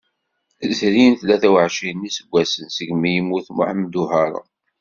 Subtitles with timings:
[0.77, 4.49] Zrin tlata uɛecrin n yiseggasen segmi yemmut Muḥemmed Uharun.